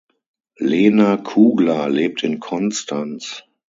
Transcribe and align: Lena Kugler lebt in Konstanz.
Lena 0.57 1.17
Kugler 1.17 1.87
lebt 1.87 2.23
in 2.23 2.39
Konstanz. 2.39 3.43